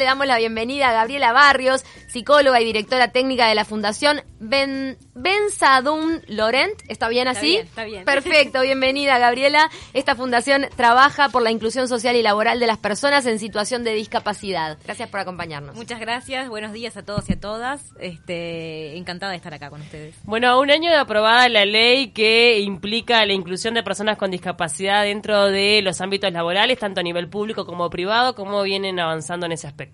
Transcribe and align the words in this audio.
Le 0.00 0.04
damos 0.04 0.28
la 0.28 0.38
bienvenida 0.38 0.90
a 0.90 0.92
Gabriela 0.92 1.32
Barrios, 1.32 1.84
psicóloga 2.06 2.60
y 2.60 2.64
directora 2.64 3.10
técnica 3.10 3.48
de 3.48 3.56
la 3.56 3.64
Fundación 3.64 4.20
Ben, 4.38 4.96
Benzadun 5.14 6.22
Laurent. 6.28 6.80
¿Está 6.86 7.08
bien 7.08 7.26
Está 7.26 7.40
así? 7.40 7.48
bien, 7.48 7.66
está 7.66 7.82
bien. 7.82 8.04
Perfecto, 8.04 8.62
bienvenida 8.62 9.18
Gabriela. 9.18 9.68
Esta 9.94 10.14
fundación 10.14 10.66
trabaja 10.76 11.30
por 11.30 11.42
la 11.42 11.50
inclusión 11.50 11.88
social 11.88 12.14
y 12.14 12.22
laboral 12.22 12.60
de 12.60 12.68
las 12.68 12.78
personas 12.78 13.26
en 13.26 13.40
situación 13.40 13.82
de 13.82 13.94
discapacidad. 13.94 14.78
Gracias 14.84 15.08
por 15.08 15.18
acompañarnos. 15.18 15.74
Muchas 15.74 15.98
gracias, 15.98 16.48
buenos 16.48 16.72
días 16.72 16.96
a 16.96 17.04
todos 17.04 17.28
y 17.28 17.32
a 17.32 17.40
todas. 17.40 17.82
Este, 17.98 18.96
encantada 18.96 19.32
de 19.32 19.38
estar 19.38 19.52
acá 19.52 19.68
con 19.68 19.80
ustedes. 19.80 20.14
Bueno, 20.22 20.48
a 20.48 20.60
un 20.60 20.70
año 20.70 20.92
de 20.92 20.96
aprobada 20.96 21.48
la 21.48 21.64
ley 21.64 22.12
que 22.12 22.60
implica 22.60 23.26
la 23.26 23.32
inclusión 23.32 23.74
de 23.74 23.82
personas 23.82 24.16
con 24.16 24.30
discapacidad 24.30 25.02
dentro 25.02 25.46
de 25.46 25.82
los 25.82 26.00
ámbitos 26.00 26.32
laborales, 26.32 26.78
tanto 26.78 27.00
a 27.00 27.02
nivel 27.02 27.28
público 27.28 27.66
como 27.66 27.90
privado, 27.90 28.36
¿cómo 28.36 28.62
vienen 28.62 29.00
avanzando 29.00 29.46
en 29.46 29.50
ese 29.50 29.66
aspecto? 29.66 29.87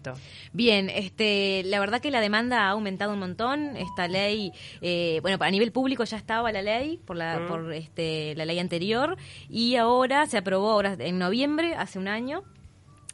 Bien, 0.53 0.91
este, 0.91 1.63
la 1.65 1.81
verdad 1.81 2.01
que 2.01 2.11
la 2.11 2.21
demanda 2.21 2.67
ha 2.67 2.71
aumentado 2.71 3.13
un 3.13 3.19
montón. 3.19 3.77
Esta 3.77 4.09
ley, 4.09 4.53
eh, 4.83 5.19
bueno, 5.23 5.39
a 5.41 5.51
nivel 5.51 5.73
público 5.73 6.05
ya 6.05 6.17
estaba 6.17 6.53
la 6.53 6.63
ley 6.63 6.99
por 7.05 7.17
la, 7.17 7.41
Mm. 7.41 7.49
por 7.49 7.73
este, 7.73 8.35
la 8.37 8.45
ley 8.45 8.59
anterior 8.59 9.17
y 9.49 9.77
ahora 9.77 10.27
se 10.27 10.39
aprobó 10.39 10.71
ahora 10.71 10.97
en 10.99 11.19
noviembre, 11.19 11.75
hace 11.75 11.99
un 11.99 12.09
año 12.09 12.43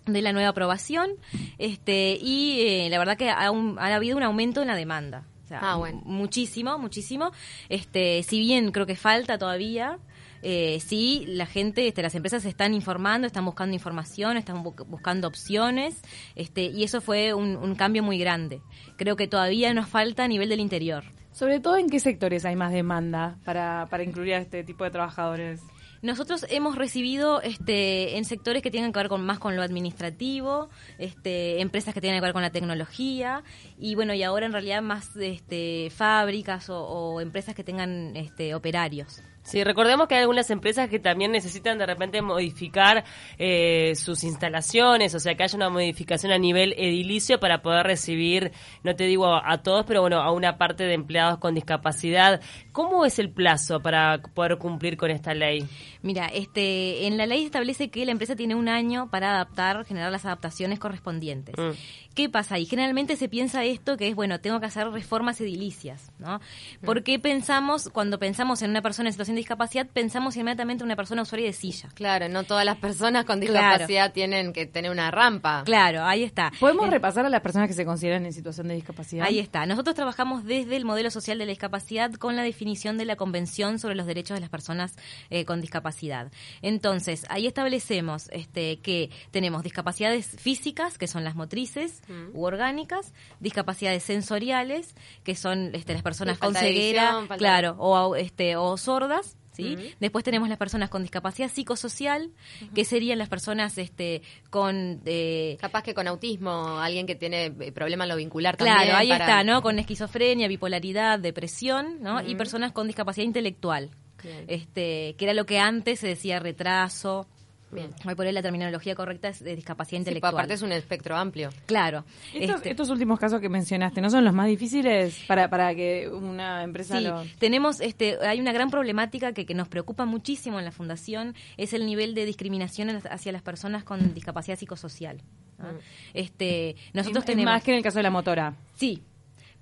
de 0.07 0.23
la 0.23 0.33
nueva 0.33 0.49
aprobación 0.49 1.11
este 1.59 2.19
y 2.21 2.61
eh, 2.63 2.89
la 2.91 2.99
verdad 2.99 3.17
que 3.17 3.29
ha, 3.31 3.51
un- 3.51 3.79
ha 3.79 3.95
habido 3.95 4.17
un 4.17 4.23
aumento 4.23 4.63
en 4.63 4.69
la 4.69 4.75
demanda 4.75 5.25
O 5.45 5.47
sea, 5.47 5.61
Ah, 5.63 5.77
bueno. 5.77 6.01
muchísimo 6.05 6.79
muchísimo 6.79 7.33
este 7.69 8.23
si 8.23 8.41
bien 8.41 8.73
creo 8.73 8.87
que 8.87 8.97
falta 8.97 9.37
todavía 9.37 9.99
eh, 10.43 10.79
sí, 10.81 11.25
la 11.29 11.47
gente, 11.47 11.87
este, 11.89 12.03
las 12.03 12.15
empresas 12.15 12.43
se 12.43 12.49
están 12.49 12.75
informando, 12.75 13.27
están 13.27 13.45
buscando 13.45 13.75
información, 13.75 14.37
están 14.37 14.65
bu- 14.65 14.87
buscando 14.87 15.29
opciones, 15.29 16.01
este, 16.35 16.63
y 16.65 16.85
eso 16.85 17.01
fue 17.01 17.35
un, 17.35 17.57
un 17.57 17.75
cambio 17.75 18.03
muy 18.03 18.19
grande. 18.19 18.61
Creo 18.97 19.17
que 19.17 19.29
todavía 19.29 19.73
nos 19.75 19.89
falta 19.89 20.25
a 20.25 20.29
nivel 20.29 20.49
del 20.49 20.61
interior. 20.61 21.05
Sobre 21.33 21.61
todo, 21.61 21.77
¿en 21.77 21.89
qué 21.89 22.01
sectores 22.01 22.45
hay 22.45 22.57
más 22.57 22.73
demanda 22.73 23.39
para, 23.45 23.87
para 23.91 24.03
incluir 24.03 24.35
a 24.35 24.39
este 24.39 24.65
tipo 24.65 24.85
de 24.85 24.91
trabajadores? 24.91 25.61
Nosotros 26.03 26.47
hemos 26.49 26.77
recibido 26.77 27.43
este, 27.43 28.17
en 28.17 28.25
sectores 28.25 28.63
que 28.63 28.71
tienen 28.71 28.91
que 28.91 28.99
ver 28.99 29.09
con 29.09 29.23
más 29.25 29.39
con 29.39 29.55
lo 29.55 29.63
administrativo, 29.63 30.71
este, 30.99 31.61
empresas 31.61 31.93
que 31.93 32.01
tienen 32.01 32.19
que 32.21 32.25
ver 32.25 32.33
con 32.33 32.41
la 32.43 32.51
tecnología 32.51 33.45
y 33.79 33.95
bueno 33.95 34.15
y 34.15 34.23
ahora 34.23 34.47
en 34.47 34.53
realidad 34.53 34.81
más 34.81 35.15
este, 35.17 35.91
fábricas 35.91 36.71
o, 36.71 36.81
o 36.87 37.21
empresas 37.21 37.55
que 37.55 37.65
tengan 37.65 38.17
este, 38.17 38.55
operarios. 38.55 39.23
Sí, 39.43 39.65
recordemos 39.65 40.07
que 40.07 40.15
hay 40.15 40.21
algunas 40.21 40.51
empresas 40.51 40.89
que 40.89 40.99
también 40.99 41.33
necesitan 41.33 41.79
de 41.79 41.87
repente 41.87 42.21
modificar 42.23 43.05
eh, 43.39 43.95
sus 43.97 44.23
instalaciones, 44.23 45.15
o 45.15 45.19
sea, 45.19 45.35
que 45.35 45.43
haya 45.43 45.57
una 45.57 45.71
modificación 45.71 46.31
a 46.31 46.39
nivel 46.39 46.75
edilicio 46.77 47.41
para 47.41 47.63
poder 47.63 47.87
recibir, 47.87 48.53
no 48.85 48.95
te 48.95 49.05
digo 49.05 49.27
a, 49.27 49.51
a 49.51 49.63
todos, 49.63 49.87
pero 49.87 50.03
bueno, 50.03 50.21
a 50.21 50.31
una 50.31 50.59
parte 50.59 50.85
de 50.85 50.95
empleados 50.95 51.39
con 51.39 51.55
discapacidad. 51.55 52.41
¿Cómo 52.73 53.05
es 53.05 53.19
el 53.19 53.31
plazo 53.31 53.81
para 53.81 54.21
poder 54.23 54.59
cumplir 54.59 54.97
con 54.97 55.11
esta 55.11 55.35
ley? 55.35 55.67
Mira, 56.03 56.27
este, 56.27 57.07
en 57.07 57.17
la 57.17 57.27
ley 57.27 57.45
establece 57.45 57.91
que 57.91 58.05
la 58.05 58.13
empresa 58.13 58.37
tiene 58.37 58.55
un 58.55 58.69
año 58.69 59.11
para 59.11 59.31
adaptar, 59.33 59.85
generar 59.85 60.13
las 60.13 60.25
adaptaciones 60.25 60.79
correspondientes. 60.79 61.55
Mm. 61.59 61.71
¿Qué 62.15 62.29
pasa 62.29 62.57
ahí? 62.57 62.67
Generalmente 62.67 63.17
se 63.17 63.29
piensa 63.29 63.65
esto 63.65 63.97
que 63.97 64.09
es, 64.09 64.15
bueno, 64.15 64.41
tengo 64.41 64.61
que 64.61 64.67
hacer 64.67 64.89
reformas 64.91 65.41
edilicias, 65.41 66.11
¿no? 66.19 66.41
Porque 66.85 67.19
pensamos, 67.19 67.89
cuando 67.89 68.19
pensamos 68.19 68.63
en 68.63 68.71
una 68.71 68.83
persona 68.83 69.09
en 69.09 69.13
situación 69.13 69.30
de 69.35 69.39
discapacidad, 69.41 69.87
pensamos 69.93 70.37
inmediatamente 70.37 70.83
en 70.83 70.87
una 70.87 70.97
persona 70.97 71.23
usuaria 71.23 71.47
de 71.47 71.53
silla. 71.53 71.89
Claro, 71.95 72.29
no 72.29 72.45
todas 72.45 72.65
las 72.65 72.77
personas 72.79 73.25
con 73.25 73.41
Claro. 73.41 73.55
discapacidad 73.69 74.13
tienen 74.13 74.53
que 74.53 74.67
tener 74.67 74.91
una 74.91 75.11
rampa. 75.11 75.63
Claro, 75.65 76.05
ahí 76.05 76.23
está. 76.23 76.53
¿Podemos 76.61 76.87
Eh, 76.87 76.91
repasar 76.91 77.25
a 77.27 77.29
las 77.29 77.41
personas 77.41 77.69
que 77.69 77.75
se 77.75 77.85
consideran 77.85 78.25
en 78.27 78.33
situación 78.33 78.69
de 78.69 78.75
discapacidad? 78.75 79.27
Ahí 79.27 79.39
está. 79.39 79.67
Nosotros 79.67 79.95
trabajamos 79.97 80.45
desde 80.45 80.77
el 80.77 80.85
modelo 80.85 81.11
social 81.11 81.39
de 81.39 81.47
la 81.47 81.51
discapacidad 81.51 82.13
con 82.15 82.37
la 82.37 82.43
definición 82.43 82.99
de 82.99 83.05
la 83.05 83.17
Convención 83.17 83.79
sobre 83.79 83.95
los 83.95 84.07
Derechos 84.07 84.35
de 84.37 84.41
las 84.41 84.51
Personas 84.51 84.95
eh, 85.31 85.45
con 85.45 85.61
Discapacidad. 85.61 86.31
Entonces, 86.63 87.25
ahí 87.29 87.47
establecemos 87.47 88.29
este, 88.33 88.79
que 88.81 89.11
tenemos 89.31 89.63
discapacidades 89.63 90.37
físicas, 90.39 90.99
que 90.99 91.07
son 91.07 91.25
las 91.25 91.35
motrices 91.35 92.03
u 92.33 92.45
orgánicas, 92.45 93.13
discapacidades 93.41 94.03
sensoriales, 94.03 94.95
que 95.25 95.35
son 95.35 95.71
este, 95.75 95.93
las 95.95 96.03
personas 96.03 96.39
con 96.39 96.53
falta 96.55 96.61
de 96.67 96.73
ceguera, 96.75 97.19
visión, 97.21 97.39
claro, 97.39 97.77
o, 97.79 98.17
este, 98.17 98.57
o 98.57 98.77
sordas. 98.77 99.20
¿Sí? 99.63 99.95
Después 100.01 100.25
tenemos 100.25 100.49
las 100.49 100.59
personas 100.59 100.91
con 100.91 101.03
discapacidad 101.03 101.51
psicosocial, 101.51 102.31
que 102.75 102.85
serían 102.85 103.19
las 103.19 103.29
personas 103.29 103.79
este, 103.79 104.23
con 104.51 105.01
eh, 105.05 105.57
Capaz 105.61 105.83
que 105.83 105.95
con 105.95 106.07
autismo, 106.09 106.79
alguien 106.81 107.07
que 107.07 107.15
tiene 107.15 107.47
eh, 107.47 107.73
problema 107.73 108.05
en 108.05 108.11
lo 108.11 108.17
vincular 108.17 108.57
Claro, 108.57 108.75
también. 108.77 108.97
ahí 108.97 109.09
para- 109.09 109.25
está, 109.25 109.45
¿no? 109.45 109.63
Con 109.63 109.79
esquizofrenia, 109.79 110.49
bipolaridad, 110.49 111.19
depresión, 111.19 111.99
¿no? 112.03 112.21
Y 112.27 112.35
personas 112.35 112.73
con 112.73 112.87
discapacidad 112.87 113.25
intelectual. 113.27 113.91
Bien. 114.23 114.45
Este, 114.49 115.15
que 115.17 115.25
era 115.25 115.33
lo 115.35 115.47
que 115.47 115.59
antes 115.59 116.01
se 116.01 116.07
decía 116.09 116.39
retraso. 116.41 117.27
Bien. 117.73 117.91
Hoy 118.07 118.15
por 118.15 118.27
hoy 118.27 118.33
la 118.33 118.43
terminología 118.43 118.95
correcta 118.95 119.29
es 119.29 119.43
de 119.45 119.55
discapacidad 119.55 119.99
Sí, 120.01 120.05
pues, 120.05 120.09
intelectual. 120.09 120.35
aparte 120.35 120.55
es 120.55 120.63
un 120.63 120.73
espectro 120.73 121.17
amplio. 121.17 121.51
Claro. 121.67 122.05
Estos, 122.35 122.57
Este, 122.57 122.71
estos 122.71 122.91
últimos 122.91 123.19
casos 123.21 123.41
que 123.41 123.49
mencionaste, 123.49 124.01
¿no 124.01 124.11
son 124.11 124.25
los 124.25 124.35
más 124.35 124.49
difíciles 124.49 125.21
para, 125.29 125.49
para 125.49 125.75
que 125.75 126.09
una 126.09 126.65
empresa 126.65 126.99
Sí, 126.99 127.05
lo... 127.05 127.23
tenemos, 127.39 127.81
este, 127.81 128.19
hay 128.27 128.41
una 128.41 128.53
gran 128.53 128.71
problemática 128.71 129.33
que, 129.33 129.47
que 129.47 129.55
nos 129.55 129.69
preocupa 129.69 130.05
muchísimo 130.05 130.59
en 130.59 130.65
la 130.65 130.73
fundación, 130.73 131.35
es 131.57 131.73
el 131.73 131.87
nivel 131.87 132.15
de 132.15 132.25
discriminación 132.27 132.91
hacia 133.11 133.31
las 133.33 133.43
personas 133.43 133.85
con 133.85 134.15
discapacidad 134.15 134.59
psicosocial. 134.59 135.23
¿no? 135.59 135.73
Mm. 135.73 135.77
Este, 136.15 136.77
nosotros 136.93 137.23
Es 137.23 137.27
tenemos 137.27 137.53
más 137.53 137.63
que 137.63 137.71
en 137.71 137.77
el 137.77 137.83
caso 137.83 137.99
de 137.99 138.03
la 138.03 138.11
motora. 138.11 138.55
Sí, 138.77 139.03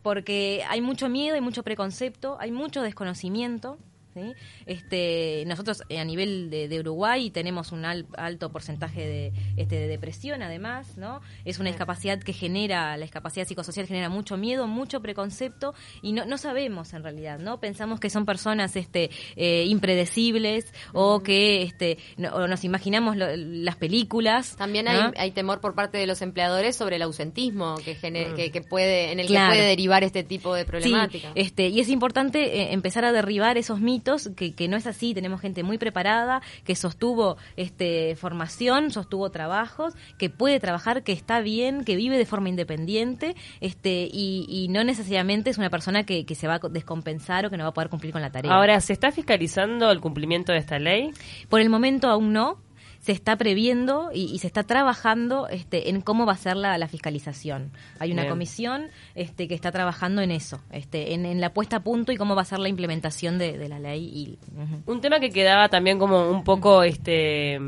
porque 0.02 0.62
hay 0.68 0.80
mucho 0.80 1.08
miedo, 1.08 1.34
hay 1.34 1.40
mucho 1.40 1.62
preconcepto, 1.62 2.36
hay 2.40 2.52
mucho 2.52 2.82
desconocimiento. 2.82 3.78
¿Sí? 4.14 4.32
Este, 4.66 5.44
nosotros 5.46 5.82
eh, 5.88 5.98
a 5.98 6.04
nivel 6.04 6.50
de, 6.50 6.68
de 6.68 6.80
Uruguay 6.80 7.30
tenemos 7.30 7.72
un 7.72 7.84
al- 7.84 8.06
alto 8.16 8.50
porcentaje 8.50 9.00
de, 9.06 9.32
este, 9.56 9.76
de 9.76 9.88
depresión, 9.88 10.42
además, 10.42 10.96
¿no? 10.96 11.20
Es 11.44 11.58
una 11.58 11.70
discapacidad 11.70 12.18
que 12.20 12.32
genera, 12.32 12.96
la 12.96 13.04
discapacidad 13.04 13.46
psicosocial 13.46 13.86
genera 13.86 14.08
mucho 14.08 14.36
miedo, 14.36 14.66
mucho 14.66 15.00
preconcepto 15.00 15.74
y 16.02 16.12
no, 16.12 16.24
no 16.26 16.38
sabemos 16.38 16.92
en 16.94 17.02
realidad, 17.02 17.38
¿no? 17.38 17.60
Pensamos 17.60 18.00
que 18.00 18.10
son 18.10 18.26
personas 18.26 18.76
este, 18.76 19.10
eh, 19.36 19.64
impredecibles 19.66 20.72
o 20.92 21.22
que 21.22 21.62
este, 21.62 21.98
no- 22.16 22.30
o 22.34 22.46
nos 22.48 22.64
imaginamos 22.64 23.16
lo- 23.16 23.34
las 23.36 23.76
películas. 23.76 24.56
También 24.56 24.86
¿no? 24.86 25.12
hay, 25.16 25.30
temor 25.32 25.60
por 25.60 25.74
parte 25.74 25.98
de 25.98 26.06
los 26.06 26.22
empleadores 26.22 26.76
sobre 26.76 26.96
el 26.96 27.02
ausentismo 27.02 27.76
que, 27.84 27.96
que 27.96 28.60
puede 28.62 29.12
en 29.12 29.20
el 29.20 29.26
Claro. 29.26 29.52
que 29.52 29.58
puede 29.58 29.68
derivar 29.68 30.04
este 30.04 30.24
tipo 30.24 30.54
de 30.54 30.64
problemática. 30.64 31.28
Sí, 31.28 31.32
este, 31.40 31.68
y 31.68 31.80
es 31.80 31.88
importante 31.88 32.60
eh, 32.62 32.72
empezar 32.72 33.04
a 33.04 33.12
derribar 33.12 33.58
esos 33.58 33.80
mitos, 33.80 34.07
que, 34.36 34.54
que 34.54 34.68
no 34.68 34.76
es 34.76 34.86
así, 34.86 35.14
tenemos 35.14 35.40
gente 35.40 35.62
muy 35.62 35.78
preparada, 35.78 36.42
que 36.64 36.74
sostuvo 36.74 37.36
este, 37.56 38.16
formación, 38.16 38.90
sostuvo 38.90 39.30
trabajos, 39.30 39.94
que 40.18 40.30
puede 40.30 40.60
trabajar, 40.60 41.02
que 41.02 41.12
está 41.12 41.40
bien, 41.40 41.84
que 41.84 41.96
vive 41.96 42.18
de 42.18 42.26
forma 42.26 42.48
independiente, 42.48 43.34
este, 43.60 44.08
y, 44.10 44.46
y 44.48 44.68
no 44.68 44.84
necesariamente 44.84 45.50
es 45.50 45.58
una 45.58 45.70
persona 45.70 46.04
que, 46.04 46.24
que 46.24 46.34
se 46.34 46.46
va 46.46 46.54
a 46.54 46.68
descompensar 46.68 47.46
o 47.46 47.50
que 47.50 47.56
no 47.56 47.64
va 47.64 47.70
a 47.70 47.74
poder 47.74 47.90
cumplir 47.90 48.12
con 48.12 48.22
la 48.22 48.30
tarea. 48.30 48.52
Ahora, 48.52 48.80
¿se 48.80 48.92
está 48.92 49.12
fiscalizando 49.12 49.90
el 49.90 50.00
cumplimiento 50.00 50.52
de 50.52 50.58
esta 50.58 50.78
ley? 50.78 51.10
Por 51.48 51.60
el 51.60 51.70
momento 51.70 52.08
aún 52.08 52.32
no. 52.32 52.67
Se 53.00 53.12
está 53.12 53.36
previendo 53.36 54.10
y, 54.12 54.24
y 54.24 54.38
se 54.40 54.46
está 54.48 54.64
trabajando 54.64 55.48
este, 55.48 55.88
en 55.88 56.00
cómo 56.00 56.26
va 56.26 56.32
a 56.32 56.36
ser 56.36 56.56
la, 56.56 56.76
la 56.78 56.88
fiscalización. 56.88 57.70
Hay 58.00 58.12
una 58.12 58.22
Bien. 58.22 58.32
comisión 58.32 58.88
este, 59.14 59.48
que 59.48 59.54
está 59.54 59.70
trabajando 59.72 60.20
en 60.20 60.30
eso, 60.30 60.60
este, 60.70 61.14
en, 61.14 61.24
en 61.24 61.40
la 61.40 61.54
puesta 61.54 61.76
a 61.76 61.80
punto 61.80 62.12
y 62.12 62.16
cómo 62.16 62.34
va 62.34 62.42
a 62.42 62.44
ser 62.44 62.58
la 62.58 62.68
implementación 62.68 63.38
de, 63.38 63.56
de 63.56 63.68
la 63.68 63.78
ley. 63.78 64.04
Y. 64.04 64.38
Un 64.86 65.00
tema 65.00 65.20
que 65.20 65.30
quedaba 65.30 65.68
también 65.68 65.98
como 65.98 66.28
un 66.30 66.44
poco 66.44 66.82
este 66.82 67.58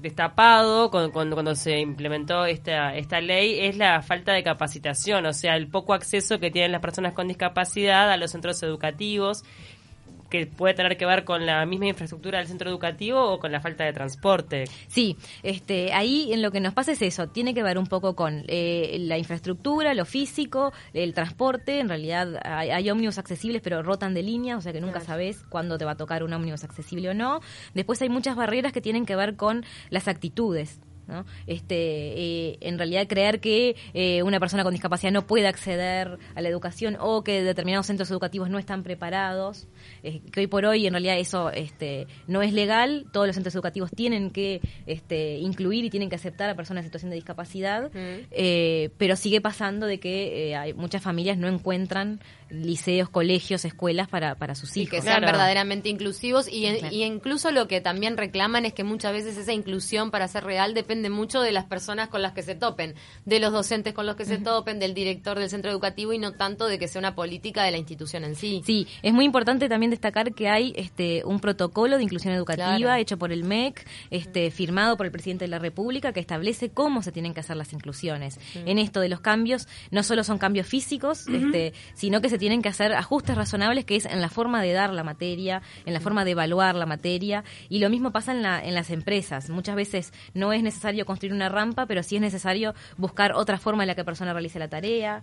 destapado 0.00 0.90
con- 0.90 1.10
cuando, 1.10 1.34
cuando 1.34 1.54
se 1.56 1.78
implementó 1.80 2.44
esta, 2.46 2.94
esta 2.94 3.20
ley 3.20 3.58
es 3.60 3.76
la 3.76 4.00
falta 4.00 4.32
de 4.32 4.44
capacitación, 4.44 5.26
o 5.26 5.32
sea, 5.32 5.56
el 5.56 5.66
poco 5.66 5.92
acceso 5.92 6.38
que 6.38 6.50
tienen 6.52 6.70
las 6.72 6.80
personas 6.80 7.12
con 7.14 7.26
discapacidad 7.28 8.10
a 8.10 8.16
los 8.16 8.30
centros 8.30 8.62
educativos, 8.62 9.42
que 10.30 10.46
puede 10.46 10.74
tener 10.74 10.96
que 10.96 11.06
ver 11.06 11.24
con 11.24 11.46
la 11.46 11.64
misma 11.66 11.86
infraestructura 11.86 12.38
del 12.38 12.48
centro 12.48 12.70
educativo 12.70 13.20
o 13.20 13.38
con 13.38 13.52
la 13.52 13.60
falta 13.60 13.84
de 13.84 13.92
transporte. 13.92 14.64
Sí, 14.86 15.16
este, 15.42 15.92
ahí 15.92 16.32
en 16.32 16.42
lo 16.42 16.50
que 16.50 16.60
nos 16.60 16.74
pasa 16.74 16.92
es 16.92 17.02
eso, 17.02 17.28
tiene 17.28 17.54
que 17.54 17.62
ver 17.62 17.78
un 17.78 17.86
poco 17.86 18.14
con 18.14 18.44
eh, 18.48 18.96
la 19.00 19.18
infraestructura, 19.18 19.94
lo 19.94 20.04
físico, 20.04 20.72
el 20.92 21.14
transporte, 21.14 21.80
en 21.80 21.88
realidad 21.88 22.40
hay, 22.44 22.70
hay 22.70 22.90
ómnibus 22.90 23.18
accesibles 23.18 23.62
pero 23.62 23.82
rotan 23.82 24.14
de 24.14 24.22
línea, 24.22 24.56
o 24.56 24.60
sea 24.60 24.72
que 24.72 24.80
nunca 24.80 25.00
sabes 25.00 25.44
cuándo 25.48 25.78
te 25.78 25.84
va 25.84 25.92
a 25.92 25.96
tocar 25.96 26.22
un 26.22 26.32
ómnibus 26.32 26.64
accesible 26.64 27.10
o 27.10 27.14
no. 27.14 27.40
Después 27.74 28.00
hay 28.02 28.08
muchas 28.08 28.36
barreras 28.36 28.72
que 28.72 28.80
tienen 28.80 29.06
que 29.06 29.16
ver 29.16 29.36
con 29.36 29.64
las 29.90 30.08
actitudes. 30.08 30.80
¿No? 31.08 31.24
Este, 31.46 31.74
eh, 31.76 32.58
en 32.60 32.78
realidad 32.78 33.06
creer 33.08 33.40
que 33.40 33.74
eh, 33.94 34.22
una 34.22 34.38
persona 34.38 34.62
con 34.62 34.72
discapacidad 34.72 35.10
no 35.12 35.26
puede 35.26 35.46
acceder 35.48 36.18
a 36.34 36.40
la 36.40 36.48
educación 36.48 36.96
o 37.00 37.24
que 37.24 37.42
determinados 37.42 37.86
centros 37.86 38.10
educativos 38.10 38.50
no 38.50 38.58
están 38.58 38.82
preparados, 38.82 39.66
eh, 40.02 40.20
que 40.32 40.40
hoy 40.40 40.46
por 40.46 40.64
hoy 40.66 40.86
en 40.86 40.92
realidad 40.92 41.18
eso 41.18 41.50
este, 41.50 42.06
no 42.26 42.42
es 42.42 42.52
legal, 42.52 43.06
todos 43.12 43.26
los 43.26 43.34
centros 43.34 43.54
educativos 43.54 43.90
tienen 43.90 44.30
que 44.30 44.60
este, 44.86 45.38
incluir 45.38 45.84
y 45.84 45.90
tienen 45.90 46.08
que 46.10 46.16
aceptar 46.16 46.50
a 46.50 46.54
personas 46.54 46.82
en 46.82 46.88
situación 46.88 47.10
de 47.10 47.16
discapacidad, 47.16 47.90
eh, 47.94 48.90
pero 48.98 49.16
sigue 49.16 49.40
pasando 49.40 49.86
de 49.86 49.98
que 50.00 50.50
eh, 50.50 50.56
hay 50.56 50.74
muchas 50.74 51.02
familias 51.02 51.38
no 51.38 51.48
encuentran 51.48 52.20
liceos, 52.50 53.08
colegios, 53.08 53.64
escuelas 53.64 54.08
para, 54.08 54.34
para 54.36 54.54
sus 54.54 54.76
Y 54.76 54.82
hijos. 54.82 54.90
que 54.90 55.02
sean 55.02 55.18
Claro. 55.18 55.32
verdaderamente 55.32 55.88
inclusivos 55.88 56.48
y, 56.50 56.62
Claro. 56.78 56.94
y 56.94 57.02
incluso 57.04 57.50
lo 57.50 57.68
que 57.68 57.80
también 57.80 58.16
reclaman 58.16 58.64
es 58.64 58.72
que 58.72 58.84
muchas 58.84 59.12
veces 59.12 59.36
esa 59.36 59.52
inclusión 59.52 60.10
para 60.10 60.28
ser 60.28 60.44
real 60.44 60.74
depende 60.98 61.10
mucho 61.10 61.40
de 61.40 61.52
las 61.52 61.64
personas 61.64 62.08
con 62.08 62.22
las 62.22 62.32
que 62.32 62.42
se 62.42 62.54
topen, 62.54 62.94
de 63.24 63.38
los 63.38 63.52
docentes 63.52 63.94
con 63.94 64.06
los 64.06 64.16
que 64.16 64.24
se 64.24 64.38
topen, 64.38 64.80
del 64.80 64.94
director 64.94 65.38
del 65.38 65.48
centro 65.48 65.70
educativo 65.70 66.12
y 66.12 66.18
no 66.18 66.32
tanto 66.32 66.66
de 66.66 66.78
que 66.78 66.88
sea 66.88 66.98
una 66.98 67.14
política 67.14 67.62
de 67.62 67.70
la 67.70 67.78
institución 67.78 68.24
en 68.24 68.34
sí. 68.34 68.62
Sí, 68.66 68.86
es 69.02 69.12
muy 69.12 69.24
importante 69.24 69.68
también 69.68 69.90
destacar 69.90 70.34
que 70.34 70.48
hay 70.48 70.72
este 70.76 71.22
un 71.24 71.38
protocolo 71.40 71.96
de 71.96 72.02
inclusión 72.02 72.34
educativa 72.34 72.48
Claro. 72.78 72.94
hecho 72.94 73.18
por 73.18 73.30
el 73.32 73.44
MEC, 73.44 73.86
este 74.10 74.50
firmado 74.50 74.96
por 74.96 75.06
el 75.06 75.12
presidente 75.12 75.44
de 75.44 75.48
la 75.48 75.58
República 75.58 76.12
que 76.12 76.20
establece 76.20 76.70
cómo 76.70 77.02
se 77.02 77.12
tienen 77.12 77.32
que 77.32 77.40
hacer 77.40 77.56
las 77.56 77.72
inclusiones. 77.72 78.40
En 78.54 78.78
esto 78.78 79.00
de 79.00 79.08
los 79.08 79.20
cambios 79.20 79.68
no 79.90 80.02
solo 80.02 80.24
son 80.24 80.38
cambios 80.38 80.66
físicos, 80.66 81.28
este, 81.28 81.72
sino 81.94 82.20
que 82.20 82.28
se 82.28 82.38
tienen 82.38 82.62
que 82.62 82.68
hacer 82.68 82.92
ajustes 82.94 83.36
razonables 83.36 83.84
que 83.84 83.96
es 83.96 84.06
en 84.06 84.20
la 84.20 84.28
forma 84.28 84.62
de 84.62 84.72
dar 84.72 84.92
la 84.92 85.04
materia, 85.04 85.62
en 85.86 85.94
la 85.94 86.00
forma 86.00 86.24
de 86.24 86.32
evaluar 86.32 86.74
la 86.74 86.86
materia 86.86 87.44
y 87.68 87.78
lo 87.78 87.88
mismo 87.90 88.10
pasa 88.10 88.32
en 88.32 88.42
la 88.42 88.60
en 88.60 88.74
las 88.74 88.90
empresas. 88.90 89.50
Muchas 89.50 89.76
veces 89.76 90.12
no 90.34 90.52
es 90.52 90.62
necesario 90.62 90.87
construir 91.04 91.32
una 91.32 91.48
rampa, 91.48 91.86
pero 91.86 92.02
sí 92.02 92.16
es 92.16 92.20
necesario 92.20 92.74
buscar 92.96 93.32
otra 93.32 93.58
forma 93.58 93.82
en 93.82 93.88
la 93.88 93.94
que 93.94 94.00
la 94.02 94.06
persona 94.06 94.32
realice 94.32 94.58
la 94.58 94.68
tarea. 94.68 95.22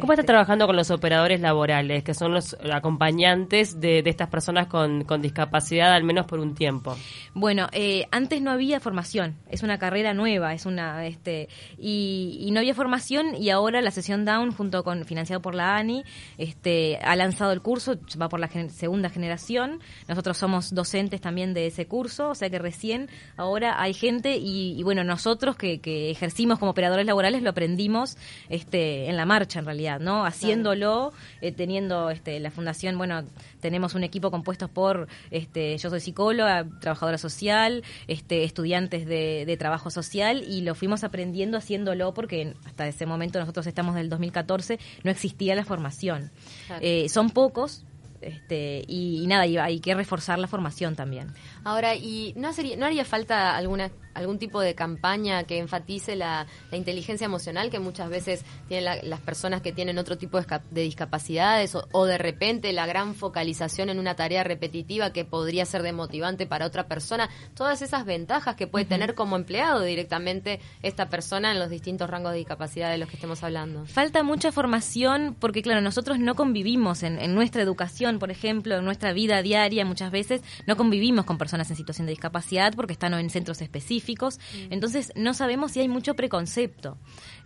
¿Cómo 0.00 0.12
estás 0.12 0.26
trabajando 0.26 0.66
con 0.66 0.74
los 0.76 0.90
operadores 0.90 1.40
laborales, 1.40 2.02
que 2.02 2.12
son 2.14 2.32
los 2.32 2.56
acompañantes 2.72 3.80
de, 3.80 4.02
de 4.02 4.10
estas 4.10 4.28
personas 4.28 4.66
con, 4.66 5.04
con 5.04 5.22
discapacidad, 5.22 5.92
al 5.92 6.04
menos 6.04 6.26
por 6.26 6.40
un 6.40 6.54
tiempo? 6.54 6.96
Bueno, 7.34 7.68
eh, 7.72 8.06
antes 8.10 8.42
no 8.42 8.50
había 8.50 8.80
formación, 8.80 9.36
es 9.48 9.62
una 9.62 9.78
carrera 9.78 10.14
nueva, 10.14 10.52
es 10.52 10.66
una, 10.66 11.06
este, 11.06 11.48
y, 11.78 12.38
y 12.40 12.50
no 12.50 12.58
había 12.60 12.74
formación 12.74 13.34
y 13.36 13.50
ahora 13.50 13.80
la 13.80 13.90
sesión 13.90 14.24
Down 14.24 14.52
junto 14.52 14.82
con 14.82 15.04
financiado 15.04 15.40
por 15.40 15.54
la 15.54 15.76
ANI, 15.76 16.04
este, 16.38 16.98
ha 17.02 17.14
lanzado 17.14 17.52
el 17.52 17.62
curso, 17.62 17.98
va 18.20 18.28
por 18.28 18.40
la 18.40 18.48
gen- 18.48 18.70
segunda 18.70 19.10
generación. 19.10 19.80
Nosotros 20.08 20.36
somos 20.38 20.74
docentes 20.74 21.20
también 21.20 21.54
de 21.54 21.66
ese 21.68 21.86
curso, 21.86 22.30
o 22.30 22.34
sea 22.34 22.50
que 22.50 22.58
recién 22.58 23.08
ahora 23.36 23.80
hay 23.80 23.94
gente 23.94 24.36
y, 24.36 24.78
y 24.78 24.82
bueno 24.82 25.04
nosotros 25.04 25.56
que, 25.56 25.80
que 25.80 26.10
ejercimos 26.10 26.58
como 26.58 26.72
operadores 26.72 27.06
laborales 27.06 27.42
lo 27.42 27.50
aprendimos, 27.50 28.16
este, 28.48 29.08
en 29.08 29.16
la 29.16 29.24
marcha 29.24 29.62
realidad, 29.68 30.00
no, 30.00 30.24
haciéndolo, 30.24 31.12
eh, 31.40 31.52
teniendo, 31.52 32.10
este, 32.10 32.40
la 32.40 32.50
fundación, 32.50 32.98
bueno, 32.98 33.24
tenemos 33.60 33.94
un 33.94 34.04
equipo 34.04 34.30
compuesto 34.30 34.68
por, 34.68 35.08
este, 35.30 35.76
yo 35.78 35.90
soy 35.90 36.00
psicóloga, 36.00 36.66
trabajadora 36.80 37.18
social, 37.18 37.82
este, 38.06 38.44
estudiantes 38.44 39.06
de, 39.06 39.44
de 39.46 39.56
trabajo 39.56 39.90
social 39.90 40.44
y 40.46 40.62
lo 40.62 40.74
fuimos 40.74 41.04
aprendiendo 41.04 41.58
haciéndolo 41.58 42.14
porque 42.14 42.54
hasta 42.64 42.86
ese 42.86 43.06
momento 43.06 43.38
nosotros 43.38 43.66
estamos 43.66 43.94
del 43.94 44.08
2014, 44.08 44.78
no 45.04 45.10
existía 45.10 45.54
la 45.54 45.64
formación. 45.64 46.30
Claro. 46.66 46.82
Eh, 46.84 47.08
son 47.08 47.30
pocos. 47.30 47.84
Este, 48.20 48.84
y, 48.86 49.22
y 49.22 49.26
nada, 49.26 49.46
y 49.46 49.56
hay 49.58 49.80
que 49.80 49.94
reforzar 49.94 50.38
la 50.38 50.46
formación 50.48 50.96
también. 50.96 51.32
Ahora, 51.64 51.94
¿y 51.94 52.32
no, 52.36 52.52
sería, 52.52 52.76
no 52.76 52.86
haría 52.86 53.04
falta 53.04 53.56
alguna 53.56 53.90
algún 54.14 54.40
tipo 54.40 54.60
de 54.60 54.74
campaña 54.74 55.44
que 55.44 55.58
enfatice 55.58 56.16
la, 56.16 56.44
la 56.72 56.76
inteligencia 56.76 57.24
emocional 57.26 57.70
que 57.70 57.78
muchas 57.78 58.10
veces 58.10 58.44
tienen 58.66 58.84
la- 58.86 59.00
las 59.04 59.20
personas 59.20 59.62
que 59.62 59.70
tienen 59.70 59.96
otro 59.96 60.18
tipo 60.18 60.40
de, 60.40 60.80
discapacidades 60.82 61.76
o, 61.76 61.86
o 61.92 62.04
de 62.04 62.18
repente 62.18 62.72
la 62.72 62.86
gran 62.86 63.14
focalización 63.14 63.90
en 63.90 64.00
una 64.00 64.16
tarea 64.16 64.42
repetitiva 64.42 65.12
que 65.12 65.24
podría 65.24 65.64
ser 65.66 65.82
demotivante 65.82 66.46
para 66.46 66.66
otra 66.66 66.88
persona? 66.88 67.28
Todas 67.54 67.80
esas 67.80 68.04
ventajas 68.04 68.56
que 68.56 68.66
puede 68.66 68.86
tener 68.86 69.14
como 69.14 69.36
empleado 69.36 69.82
directamente 69.82 70.58
esta 70.82 71.08
persona 71.08 71.52
en 71.52 71.60
los 71.60 71.70
distintos 71.70 72.10
rangos 72.10 72.32
de 72.32 72.38
discapacidad 72.38 72.90
de 72.90 72.98
los 72.98 73.08
que 73.08 73.14
estemos 73.16 73.44
hablando. 73.44 73.86
Falta 73.86 74.24
mucha 74.24 74.50
formación 74.50 75.36
porque, 75.38 75.62
claro, 75.62 75.80
nosotros 75.80 76.18
no 76.18 76.34
convivimos 76.34 77.04
en, 77.04 77.20
en 77.20 77.36
nuestra 77.36 77.62
educación, 77.62 78.07
por 78.18 78.30
ejemplo, 78.30 78.76
en 78.76 78.84
nuestra 78.84 79.12
vida 79.12 79.42
diaria 79.42 79.84
muchas 79.84 80.10
veces, 80.10 80.42
no 80.66 80.76
convivimos 80.76 81.26
con 81.26 81.36
personas 81.36 81.68
en 81.70 81.76
situación 81.76 82.06
de 82.06 82.12
discapacidad 82.12 82.74
porque 82.74 82.94
están 82.94 83.12
en 83.14 83.30
centros 83.30 83.60
específicos. 83.60 84.40
Entonces, 84.70 85.12
no 85.16 85.34
sabemos 85.34 85.72
si 85.72 85.80
hay 85.80 85.88
mucho 85.88 86.14
preconcepto. 86.14 86.96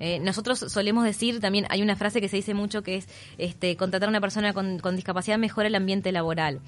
Eh, 0.00 0.18
nosotros 0.20 0.58
solemos 0.58 1.04
decir, 1.04 1.40
también 1.40 1.66
hay 1.70 1.82
una 1.82 1.96
frase 1.96 2.20
que 2.20 2.28
se 2.28 2.36
dice 2.36 2.54
mucho 2.54 2.82
que 2.82 2.96
es, 2.96 3.08
este, 3.38 3.76
contratar 3.76 4.08
a 4.08 4.10
una 4.10 4.20
persona 4.20 4.52
con, 4.52 4.78
con 4.78 4.96
discapacidad 4.96 5.38
mejora 5.38 5.68
el 5.68 5.74
ambiente 5.74 6.12
laboral. 6.12 6.60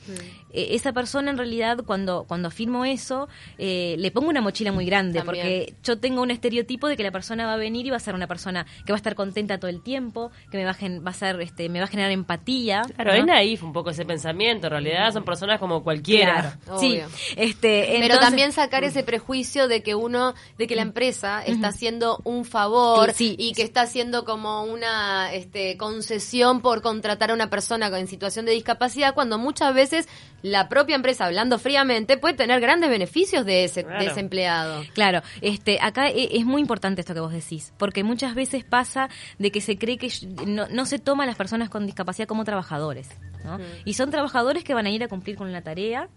Eh, 0.52 0.68
esa 0.70 0.92
persona, 0.92 1.30
en 1.30 1.38
realidad, 1.38 1.78
cuando, 1.86 2.24
cuando 2.28 2.48
afirmo 2.48 2.84
eso, 2.84 3.28
eh, 3.58 3.96
le 3.98 4.10
pongo 4.10 4.28
una 4.28 4.40
mochila 4.40 4.72
muy 4.72 4.86
grande 4.86 5.20
También. 5.20 5.46
porque 5.46 5.74
yo 5.82 5.98
tengo 5.98 6.22
un 6.22 6.30
estereotipo 6.30 6.88
de 6.88 6.96
que 6.96 7.02
la 7.02 7.10
persona 7.12 7.46
va 7.46 7.54
a 7.54 7.56
venir 7.56 7.86
y 7.86 7.90
va 7.90 7.96
a 7.96 8.00
ser 8.00 8.14
una 8.14 8.26
persona 8.26 8.66
que 8.86 8.92
va 8.92 8.96
a 8.96 8.98
estar 8.98 9.14
contenta 9.14 9.58
todo 9.58 9.70
el 9.70 9.82
tiempo, 9.82 10.30
que 10.50 10.58
me 10.58 10.64
va 10.64 10.70
a, 10.70 10.74
gen- 10.74 11.04
va 11.04 11.10
a 11.10 11.14
ser, 11.14 11.40
este, 11.40 11.68
me 11.68 11.78
va 11.80 11.84
a 11.86 11.88
generar 11.88 12.10
empatía. 12.12 12.82
Claro, 12.94 13.12
¿no? 13.12 13.18
es 13.18 13.24
naif 13.26 13.62
un 13.62 13.72
poco 13.72 13.90
ese 13.90 14.04
pensamiento. 14.04 14.66
En 14.66 14.72
realidad 14.72 15.12
son 15.12 15.24
personas 15.24 15.58
como 15.58 15.82
cualquiera. 15.82 16.58
Claro, 16.64 16.80
sí. 16.80 17.00
Este, 17.36 17.84
Pero 17.88 18.02
entonces- 18.04 18.20
también 18.20 18.52
sacar 18.52 18.84
ese 18.84 19.02
prejuicio 19.02 19.68
de 19.68 19.82
que 19.82 19.94
uno, 19.94 20.34
de 20.58 20.66
que 20.66 20.76
la 20.76 20.82
empresa 20.82 21.42
está 21.44 21.68
haciendo 21.68 22.20
un 22.24 22.44
favor 22.44 23.12
Sí. 23.14 23.36
y 23.38 23.52
que 23.52 23.62
está 23.62 23.82
haciendo 23.82 24.24
como 24.24 24.64
una 24.64 25.32
este, 25.32 25.76
concesión 25.76 26.60
por 26.60 26.82
contratar 26.82 27.30
a 27.30 27.34
una 27.34 27.48
persona 27.50 27.86
en 27.98 28.06
situación 28.08 28.44
de 28.44 28.52
discapacidad, 28.52 29.14
cuando 29.14 29.38
muchas 29.38 29.74
veces 29.74 30.08
la 30.42 30.68
propia 30.68 30.96
empresa, 30.96 31.24
hablando 31.26 31.58
fríamente, 31.58 32.16
puede 32.18 32.34
tener 32.34 32.60
grandes 32.60 32.90
beneficios 32.90 33.46
de 33.46 33.64
ese, 33.64 33.84
Claro. 33.84 34.00
de 34.04 34.06
ese 34.10 34.20
empleado. 34.20 34.82
Claro, 34.94 35.22
este, 35.40 35.78
acá 35.80 36.08
e- 36.08 36.36
es 36.36 36.44
muy 36.44 36.60
importante 36.60 37.00
esto 37.00 37.14
que 37.14 37.20
vos 37.20 37.32
decís, 37.32 37.72
porque 37.78 38.02
muchas 38.04 38.34
veces 38.34 38.64
pasa 38.64 39.08
de 39.38 39.50
que 39.50 39.60
se 39.60 39.78
cree 39.78 39.96
que 39.96 40.10
no, 40.46 40.66
no 40.68 40.84
se 40.86 40.98
toma 40.98 41.24
a 41.24 41.26
las 41.26 41.36
personas 41.36 41.70
con 41.70 41.86
discapacidad 41.86 42.28
como 42.28 42.44
trabajadores, 42.44 43.08
¿no? 43.44 43.58
Y 43.84 43.94
son 43.94 44.10
trabajadores 44.10 44.64
que 44.64 44.74
van 44.74 44.86
a 44.86 44.90
ir 44.90 45.02
a 45.04 45.08
cumplir 45.08 45.36
con 45.36 45.52
la 45.52 45.62
tarea, 45.62 46.08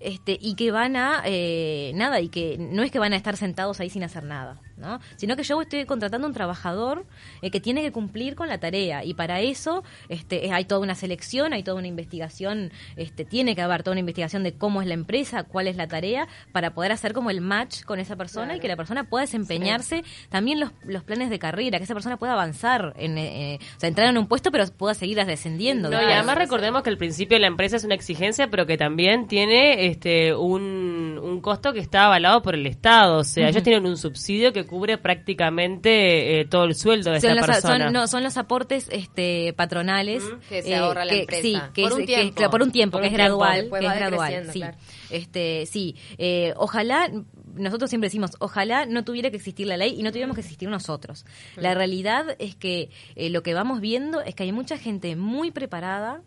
este, 0.00 0.36
y 0.40 0.54
que 0.54 0.70
van 0.70 0.96
a, 0.96 1.22
eh, 1.24 1.92
nada, 1.94 2.20
y 2.20 2.28
que 2.28 2.56
no 2.58 2.82
es 2.82 2.90
que 2.90 2.98
van 2.98 3.12
a 3.12 3.16
estar 3.16 3.36
sentados 3.36 3.80
ahí 3.80 3.88
sin 3.90 4.02
hacer 4.02 4.22
nada, 4.24 4.60
¿no? 4.76 5.00
Sino 5.16 5.36
que 5.36 5.42
yo 5.42 5.60
estoy 5.60 5.84
contratando 5.84 6.26
a 6.26 6.28
un 6.28 6.34
trabajador 6.34 7.06
eh, 7.42 7.50
que 7.50 7.60
tiene 7.60 7.82
que 7.82 7.92
cumplir 7.92 8.34
con 8.34 8.48
la 8.48 8.58
tarea, 8.58 9.04
y 9.04 9.14
para 9.14 9.40
eso, 9.40 9.84
este, 10.08 10.52
hay 10.52 10.64
toda 10.64 10.80
una 10.80 10.94
selección, 10.94 11.52
hay 11.52 11.62
toda 11.62 11.78
una 11.78 11.88
investigación, 11.88 12.72
este, 12.96 13.24
tiene 13.24 13.54
que 13.54 13.62
haber 13.62 13.82
toda 13.82 13.92
una 13.92 14.00
investigación 14.00 14.42
de 14.42 14.54
cómo 14.54 14.82
es 14.82 14.88
la 14.88 14.94
empresa, 14.94 15.44
cuál 15.44 15.68
es 15.68 15.76
la 15.76 15.86
tarea, 15.86 16.28
para 16.52 16.74
poder 16.74 16.92
hacer 16.92 17.12
como 17.12 17.30
el 17.30 17.40
match 17.40 17.82
con 17.84 17.98
esa 17.98 18.16
persona 18.16 18.56
y 18.56 18.60
que 18.60 18.68
la 18.68 18.76
persona 18.76 19.04
pueda 19.04 19.22
desempeñarse 19.22 20.04
también 20.28 20.60
los, 20.60 20.72
los 20.84 21.02
planes 21.04 21.30
de 21.30 21.38
carrera, 21.38 21.78
que 21.78 21.84
esa 21.84 21.94
persona 21.94 22.16
pueda 22.16 22.32
avanzar, 22.32 22.94
en, 22.96 23.18
eh, 23.18 23.58
o 23.76 23.80
sea, 23.80 23.88
entrar 23.88 24.08
en 24.08 24.18
un 24.18 24.26
puesto 24.26 24.50
pero 24.50 24.64
pueda 24.76 24.94
seguir 24.94 25.24
descendiendo. 25.24 25.90
No, 25.90 26.00
y 26.00 26.04
además 26.04 26.36
recordemos 26.36 26.82
que 26.82 26.90
al 26.90 26.98
principio 26.98 27.38
la 27.38 27.46
empresa 27.46 27.76
es 27.76 27.84
una 27.84 27.94
exigencia, 27.94 28.48
pero 28.50 28.66
que 28.66 28.76
también 28.76 29.26
tiene 29.26 29.86
este 29.86 30.34
un 30.34 31.03
costo 31.44 31.74
que 31.74 31.78
está 31.80 32.06
avalado 32.06 32.40
por 32.40 32.54
el 32.54 32.66
Estado. 32.66 33.18
O 33.18 33.24
sea, 33.24 33.50
ellos 33.50 33.62
tienen 33.62 33.84
un 33.84 33.98
subsidio 33.98 34.52
que 34.54 34.64
cubre 34.64 34.96
prácticamente 34.96 36.40
eh, 36.40 36.44
todo 36.46 36.64
el 36.64 36.74
sueldo 36.74 37.10
de 37.12 37.20
son 37.20 37.30
esta 37.32 37.46
los, 37.46 37.56
persona. 37.56 37.84
son, 37.84 37.92
no, 37.92 38.06
son 38.08 38.22
los 38.22 38.36
aportes 38.38 38.88
este, 38.90 39.52
patronales 39.52 40.24
que 40.48 40.62
se 40.62 40.70
eh, 40.70 40.76
ahorra 40.76 41.04
la 41.04 41.12
que- 41.12 41.20
empresa. 41.20 41.42
sí, 41.42 41.56
que 41.74 41.82
Por 41.82 41.90
es- 41.92 41.94
un 41.98 42.00
que- 42.00 42.06
tiempo. 42.06 42.34
claro, 42.34 42.50
por 42.50 42.62
un 42.62 42.72
tiempo, 42.72 42.92
Por 42.92 43.02
que 43.02 43.08
un 43.08 43.12
es 43.14 43.18
tiempo. 43.18 43.38
gradual, 43.38 43.70
que 43.80 43.86
es 43.86 43.94
gradual, 43.94 44.46
sí. 44.52 44.58
claro. 44.60 44.76
Este, 45.10 45.66
sí, 45.66 45.96
eh, 46.18 46.54
ojalá 46.56 47.10
nosotros 47.54 47.90
siempre 47.90 48.06
decimos, 48.08 48.32
ojalá 48.40 48.86
no 48.86 49.04
tuviera 49.04 49.30
que 49.30 49.36
existir 49.36 49.66
la 49.66 49.76
ley 49.76 49.94
y 49.98 50.02
no 50.02 50.10
tuviéramos 50.10 50.34
que 50.34 50.40
existir 50.40 50.68
nosotros. 50.68 51.24
La 51.56 51.74
realidad 51.74 52.34
es 52.38 52.56
que 52.56 52.88
eh, 53.14 53.30
lo 53.30 53.42
que 53.42 53.54
vamos 53.54 53.80
viendo 53.80 54.20
es 54.22 54.34
que 54.34 54.42
hay 54.44 54.50
mucha 54.52 54.76
gente 54.78 55.14
muy 55.14 55.50
preparada, 55.52 56.22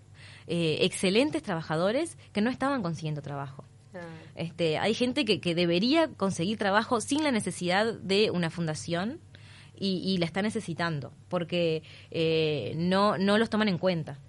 eh, 0.48 0.78
excelentes 0.82 1.44
trabajadores 1.44 2.18
que 2.32 2.40
no 2.42 2.50
estaban 2.50 2.82
consiguiendo 2.82 3.22
trabajo. 3.22 3.66
Este, 4.36 4.78
hay 4.78 4.94
gente 4.94 5.26
que, 5.26 5.40
que 5.40 5.56
debería 5.56 6.08
conseguir 6.10 6.58
trabajo 6.58 7.02
sin 7.02 7.24
la 7.24 7.32
necesidad 7.32 7.94
de 7.94 8.32
una 8.32 8.50
fundación 8.50 9.20
y, 9.76 10.02
y 10.06 10.18
la 10.18 10.26
está 10.26 10.42
necesitando 10.42 11.14
porque 11.30 11.84
eh, 12.12 12.74
no, 12.78 13.18
no 13.18 13.38
los 13.38 13.50
toman 13.50 13.68
en 13.68 13.78
cuenta. 13.78 14.20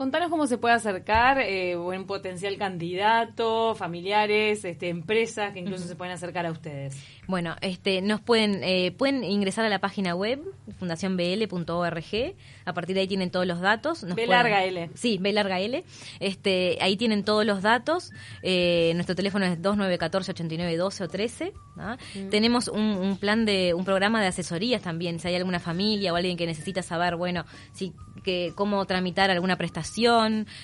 Contanos 0.00 0.30
cómo 0.30 0.46
se 0.46 0.56
puede 0.56 0.74
acercar 0.74 1.40
eh, 1.40 1.76
un 1.76 2.06
potencial 2.06 2.56
candidato, 2.56 3.74
familiares, 3.74 4.64
este, 4.64 4.88
empresas 4.88 5.52
que 5.52 5.58
incluso 5.58 5.86
se 5.86 5.94
pueden 5.94 6.14
acercar 6.14 6.46
a 6.46 6.52
ustedes. 6.52 6.96
Bueno, 7.26 7.54
este, 7.60 8.00
nos 8.00 8.22
pueden 8.22 8.64
eh, 8.64 8.92
pueden 8.92 9.22
ingresar 9.24 9.66
a 9.66 9.68
la 9.68 9.78
página 9.78 10.14
web 10.14 10.40
fundacionbl.org. 10.78 12.34
A 12.64 12.72
partir 12.72 12.94
de 12.94 13.02
ahí 13.02 13.08
tienen 13.08 13.30
todos 13.30 13.46
los 13.46 13.60
datos. 13.60 14.02
Nos 14.02 14.16
B 14.16 14.24
pueden- 14.24 14.30
larga 14.30 14.64
L. 14.64 14.88
Sí, 14.94 15.18
B 15.20 15.34
larga 15.34 15.60
L. 15.60 15.84
Este, 16.18 16.78
ahí 16.80 16.96
tienen 16.96 17.22
todos 17.22 17.44
los 17.44 17.60
datos. 17.60 18.10
Eh, 18.42 18.92
nuestro 18.94 19.14
teléfono 19.14 19.44
es 19.44 19.60
2914 19.60 20.30
89 20.30 20.76
12 20.78 21.04
o 21.04 21.08
13. 21.08 21.52
¿ah? 21.76 21.98
Tenemos 22.30 22.68
un, 22.68 22.80
un 22.80 23.18
plan 23.18 23.44
de 23.44 23.74
un 23.74 23.84
programa 23.84 24.22
de 24.22 24.28
asesorías 24.28 24.80
también. 24.80 25.18
Si 25.18 25.28
hay 25.28 25.34
alguna 25.34 25.60
familia 25.60 26.14
o 26.14 26.16
alguien 26.16 26.38
que 26.38 26.46
necesita 26.46 26.82
saber, 26.82 27.16
bueno, 27.16 27.44
si 27.74 27.92
que 28.24 28.52
cómo 28.54 28.84
tramitar 28.86 29.30
alguna 29.30 29.56
prestación, 29.56 29.89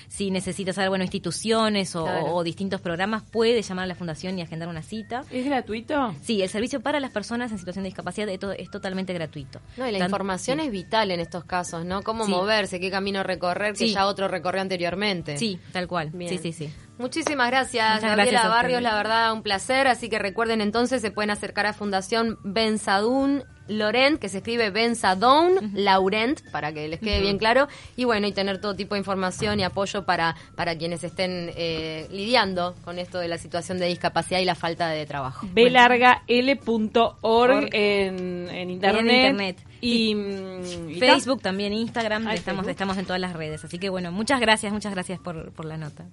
si 0.07 0.31
necesita 0.31 0.73
saber, 0.73 0.89
bueno, 0.89 1.03
instituciones 1.03 1.95
o, 1.95 2.03
Claro. 2.05 2.25
o 2.35 2.43
distintos 2.43 2.81
programas, 2.81 3.23
puede 3.23 3.61
llamar 3.61 3.83
a 3.83 3.87
la 3.87 3.95
fundación 3.95 4.37
y 4.39 4.41
agendar 4.41 4.67
una 4.69 4.81
cita. 4.81 5.23
¿Es 5.31 5.45
gratuito? 5.45 6.13
Sí, 6.21 6.41
el 6.41 6.49
servicio 6.49 6.79
para 6.81 6.99
las 6.99 7.11
personas 7.11 7.51
en 7.51 7.57
situación 7.59 7.83
de 7.83 7.89
discapacidad 7.89 8.27
es, 8.29 8.39
to- 8.39 8.51
es 8.51 8.69
totalmente 8.71 9.13
gratuito. 9.13 9.59
No, 9.77 9.87
y 9.87 9.91
la 9.91 9.99
Tan- 9.99 10.07
información 10.07 10.59
sí. 10.59 10.65
es 10.65 10.71
vital 10.71 11.11
en 11.11 11.19
estos 11.19 11.43
casos, 11.45 11.85
¿no? 11.85 12.01
Cómo 12.03 12.25
Sí. 12.25 12.31
moverse, 12.31 12.79
qué 12.79 12.89
camino 12.91 13.23
recorrer, 13.23 13.73
que 13.73 13.87
Sí. 13.87 13.93
ya 13.93 14.05
otro 14.07 14.27
recorrió 14.27 14.61
anteriormente. 14.61 15.37
Sí, 15.37 15.59
tal 15.71 15.87
cual. 15.87 16.09
Bien. 16.13 16.29
Sí, 16.29 16.37
sí, 16.37 16.53
sí. 16.53 16.73
Muchísimas 16.97 17.47
gracias, 17.51 17.85
Muchas 17.95 18.01
Gabriela 18.09 18.31
gracias 18.31 18.45
a 18.45 18.49
Barrios, 18.55 18.81
la 18.81 18.95
verdad 18.95 19.33
un 19.33 19.43
placer, 19.43 19.87
así 19.87 20.09
que 20.09 20.17
recuerden 20.17 20.61
entonces 20.61 20.99
se 21.01 21.11
pueden 21.11 21.29
acercar 21.29 21.67
a 21.67 21.73
Fundación 21.73 22.39
Benzadún 22.43 23.43
Laurent, 23.67 24.19
que 24.19 24.29
se 24.29 24.37
escribe 24.37 24.69
Benzadón 24.69 25.71
Laurent, 25.73 26.41
para 26.51 26.71
que 26.73 26.87
les 26.87 26.99
quede 26.99 27.21
bien 27.21 27.37
claro, 27.37 27.67
y 27.95 28.05
bueno, 28.05 28.27
y 28.27 28.31
tener 28.31 28.59
todo 28.59 28.75
tipo 28.75 28.95
de 28.95 28.99
información 28.99 29.59
y 29.59 29.63
apoyo 29.63 30.05
para, 30.05 30.35
para 30.55 30.77
quienes 30.77 31.03
estén 31.03 31.51
eh, 31.55 32.07
lidiando 32.11 32.75
con 32.83 32.99
esto 32.99 33.19
de 33.19 33.27
la 33.27 33.37
situación 33.37 33.79
de 33.79 33.87
discapacidad 33.87 34.39
y 34.39 34.45
la 34.45 34.55
falta 34.55 34.89
de 34.89 35.05
trabajo. 35.05 35.47
B 35.51 35.69
larga 35.69 36.23
L.org 36.27 37.17
Org. 37.21 37.69
en, 37.73 38.49
en 38.49 38.69
internet. 38.69 39.01
En 39.01 39.15
internet. 39.15 39.57
Y, 39.81 40.15
mm, 40.15 40.89
y 40.89 40.99
Facebook 40.99 41.41
también, 41.41 41.73
Instagram, 41.73 42.27
estamos, 42.29 42.43
Facebook. 42.43 42.69
estamos 42.69 42.97
en 42.97 43.05
todas 43.05 43.21
las 43.21 43.33
redes. 43.33 43.63
Así 43.63 43.77
que 43.77 43.89
bueno, 43.89 44.11
muchas 44.11 44.39
gracias, 44.39 44.73
muchas 44.73 44.93
gracias 44.93 45.19
por, 45.19 45.51
por 45.51 45.65
la 45.65 45.77
nota. 45.77 46.07